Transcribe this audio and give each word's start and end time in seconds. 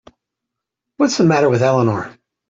What's 0.97 1.19
the 1.19 1.25
matter 1.25 1.47
with 1.47 1.61
Eleanor? 1.61 2.11